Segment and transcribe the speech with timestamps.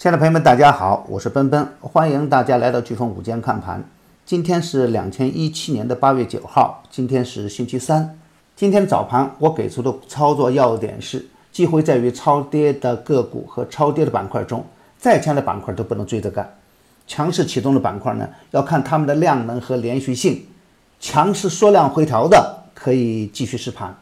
[0.00, 3.82] 亲爱的朋友们，大家好，我是奔奔，欢迎大家来到飓风午间看盘。
[4.24, 8.16] 今天是两千一七年的八月九号，今天是星期三。
[8.54, 14.64] 今天早盘我给出的操作要点是：机会在于超跌的个股和超跌的板块中，
[14.96, 16.48] 再强的板块都不能追着干。
[17.08, 20.46] 强势启动的板块呢，要看它们的量能和连续性。
[21.00, 23.96] 强势缩量回调的可以继续试盘，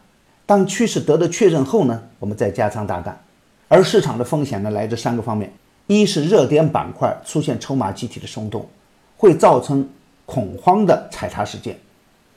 [0.45, 3.19] 当趋势得到确认后呢，我们再加仓大干。
[3.67, 5.51] 而市场的风险呢，来自三个方面：
[5.87, 8.67] 一是热点板块出现筹码集体的松动，
[9.17, 9.87] 会造成
[10.25, 11.77] 恐慌的踩踏事件。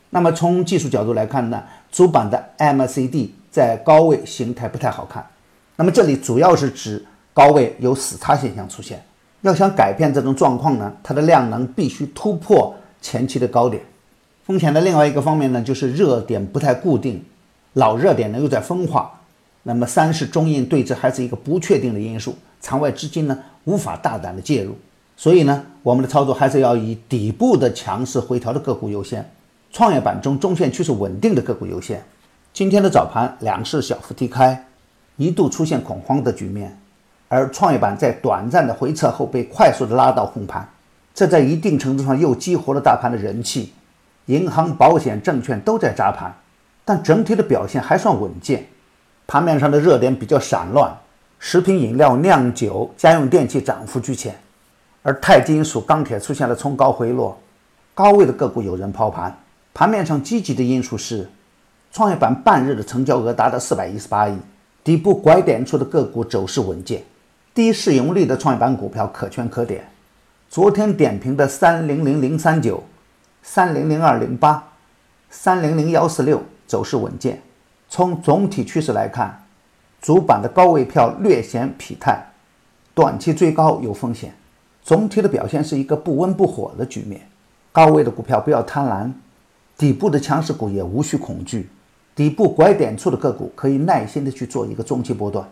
[0.09, 5.25] 那么从技术角度来看呢，主板的 MACD 在高位形态不太好看。
[5.77, 9.03] 那么这里主要是指高位有死叉现象出现。
[9.43, 13.83] 要想改变这种状况呢，它的量能必须突破前期的高点。
[14.45, 17.25] 风险的另外一个方面呢，就是热点不太固定，
[17.75, 19.20] 老热点呢又在分化。
[19.73, 24.77] 那么三是中印对峙还是一个不确定的因素，场外资金呢无法大胆的介入。
[25.17, 29.31] 所以呢，我们的操作还是要以底部的强势回调的个股优先，
[29.71, 32.03] 创业板中中线趋势稳定的个股优先。
[32.53, 34.67] 今天的早盘两市小幅低开，
[35.17, 36.77] 一度出现恐慌的局面，
[37.29, 40.69] 而创业板在短暂的回撤后被快速的拉到红盘，
[41.15, 43.73] 这在一定程度上又激活了大盘的人气。
[44.27, 46.35] 银行、保险、证券都在砸盘，
[46.85, 48.67] 但整体的表现还算稳健。
[49.31, 50.93] 盘面上的热点比较散乱，
[51.39, 54.35] 食品饮料、酿酒、家用电器涨幅居前，
[55.05, 57.39] 而钛金属、钢铁出现了冲高回落，
[57.95, 59.33] 高位的个股有人抛盘。
[59.73, 61.31] 盘面上积极的因素是，
[61.93, 64.37] 创业板半日的成交额达到四百一十八亿，
[64.83, 67.05] 底部拐点处的个股走势稳健，
[67.55, 69.89] 低市盈率的创业板股票可圈可点。
[70.49, 72.83] 昨天点评的三零零零三九。
[73.45, 74.73] 三零零二零八，
[75.31, 77.41] 三零零幺四六走势稳健。
[77.91, 79.37] 从总体趋势来看，
[80.01, 82.25] 主板的高位票略显疲态，
[82.95, 84.33] 短期追高有风险。
[84.81, 87.21] 总体的表现是一个不温不火的局面。
[87.73, 89.13] 高位的股票不要贪婪，
[89.77, 91.69] 底部的强势股也无需恐惧。
[92.15, 95.47] 底部拐点处的个股可以耐心的去做一个中期波段。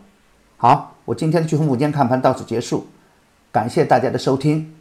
[0.55, 2.87] 好，我今天的飓风午间看盘到此结束，
[3.51, 4.73] 感谢大家的收听。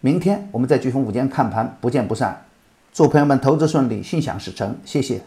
[0.00, 2.46] 明天我们在飓风午间看盘不见不散。
[2.90, 5.20] 祝朋友们投资顺利，心想事成，谢谢。